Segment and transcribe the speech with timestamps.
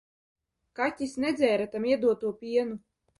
[0.79, 2.79] Kaķis nedzēra tam iedoto pienu.